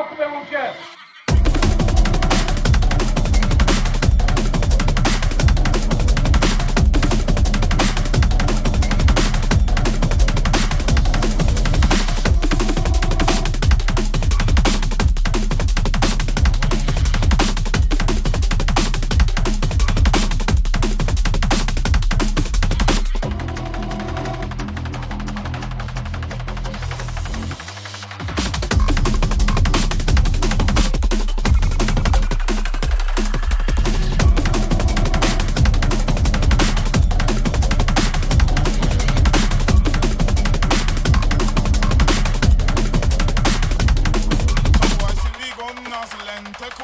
[0.00, 0.95] o que meu irmão quer.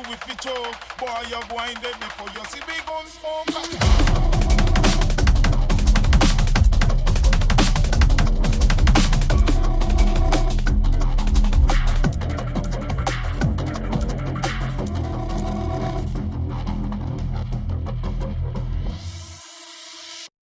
[0.08, 0.98] with it up.
[0.98, 4.21] Boy, you're blinded before you see big guns smoke.